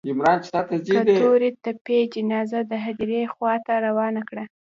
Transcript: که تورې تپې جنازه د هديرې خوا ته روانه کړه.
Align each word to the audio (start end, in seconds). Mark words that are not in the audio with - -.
که 0.93 0.97
تورې 1.21 1.49
تپې 1.63 1.99
جنازه 2.13 2.59
د 2.71 2.73
هديرې 2.85 3.23
خوا 3.33 3.53
ته 3.65 3.73
روانه 3.85 4.21
کړه. 4.29 4.43